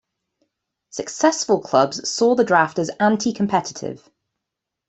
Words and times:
Successful 0.89 1.61
clubs 1.61 2.09
saw 2.09 2.33
the 2.33 2.43
draft 2.43 2.79
as 2.79 2.89
anti-competitive. 2.99 4.09